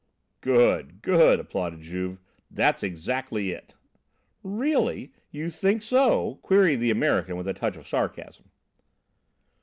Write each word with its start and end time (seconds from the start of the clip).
"Good 0.39 1.03
good," 1.03 1.39
applauded 1.39 1.81
Juve. 1.81 2.17
"That's 2.49 2.81
exactly 2.81 3.51
it!" 3.51 3.75
"Really! 4.41 5.13
You 5.29 5.51
think 5.51 5.83
so?" 5.83 6.39
queried 6.41 6.77
the 6.79 6.89
American 6.89 7.37
with 7.37 7.47
a 7.47 7.53
touch 7.53 7.77
of 7.77 7.85
sarcasm. 7.87 8.45